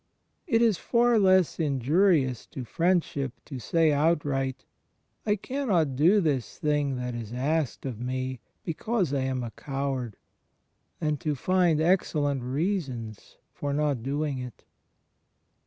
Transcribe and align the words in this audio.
It 0.47 0.63
is 0.63 0.79
far 0.79 1.19
less 1.19 1.59
injurious 1.59 2.47
to 2.47 2.63
friendship 2.63 3.33
to 3.45 3.59
say 3.59 3.91
outright, 3.93 4.65
''I 5.27 5.39
cannot 5.39 5.95
do 5.95 6.19
this 6.19 6.57
thing 6.57 6.95
that 6.95 7.13
is 7.13 7.31
asked 7.31 7.85
of 7.85 7.99
me, 8.01 8.39
because 8.63 9.13
I 9.13 9.19
am 9.21 9.43
a 9.43 9.51
coward," 9.51 10.17
than 10.99 11.17
to 11.17 11.35
find 11.35 11.79
excellent 11.79 12.41
reasons 12.41 13.37
for 13.53 13.73
not 13.75 14.01
doing 14.01 14.39
it. 14.39 14.63